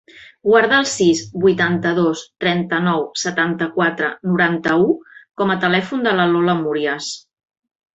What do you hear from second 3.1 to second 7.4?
setanta-quatre, noranta-u com a telèfon de la Lola Murias.